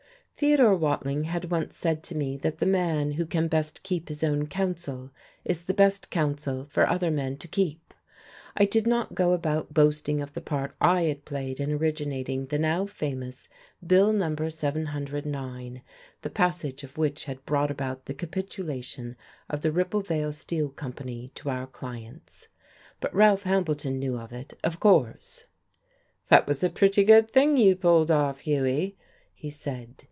Theodore 0.37 0.73
Watling 0.75 1.25
had 1.25 1.51
once 1.51 1.77
said 1.77 2.01
to 2.01 2.15
me 2.15 2.35
that 2.37 2.57
the 2.57 2.65
man 2.65 3.11
who 3.11 3.27
can 3.27 3.47
best 3.47 3.83
keep 3.83 4.07
his 4.07 4.23
own 4.23 4.47
counsel 4.47 5.11
is 5.45 5.65
the 5.65 5.73
best 5.75 6.09
counsel 6.09 6.65
for 6.65 6.87
other 6.87 7.11
men 7.11 7.37
to 7.37 7.47
keep. 7.47 7.93
I 8.57 8.65
did 8.65 8.87
not 8.87 9.13
go 9.13 9.33
about 9.33 9.71
boasting 9.75 10.19
of 10.19 10.33
the 10.33 10.41
part 10.41 10.75
I 10.81 11.03
had 11.03 11.25
played 11.25 11.59
in 11.59 11.71
originating 11.71 12.47
the 12.47 12.57
now 12.57 12.87
famous 12.87 13.49
Bill 13.85 14.11
No. 14.11 14.49
709, 14.49 15.83
the 16.23 16.29
passage 16.31 16.83
of 16.83 16.97
which 16.97 17.25
had 17.25 17.45
brought 17.45 17.69
about 17.69 18.05
the 18.07 18.15
capitulation 18.15 19.15
of 19.47 19.61
the 19.61 19.71
Ribblevale 19.71 20.33
Steel 20.33 20.69
Company 20.69 21.31
to 21.35 21.51
our 21.51 21.67
clients. 21.67 22.47
But 22.99 23.13
Ralph 23.13 23.43
Hambleton 23.43 23.99
knew 23.99 24.17
of 24.17 24.33
it, 24.33 24.53
of 24.63 24.79
course. 24.79 25.43
"That 26.29 26.47
was 26.47 26.63
a 26.63 26.71
pretty 26.71 27.03
good 27.03 27.29
thing 27.29 27.57
you 27.57 27.75
pulled 27.75 28.09
off, 28.09 28.39
Hughie," 28.39 28.97
he 29.35 29.51
said. 29.51 29.93